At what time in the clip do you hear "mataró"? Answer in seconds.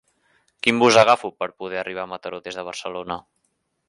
2.13-2.39